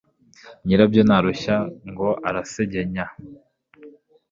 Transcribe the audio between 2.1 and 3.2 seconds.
arasegenya!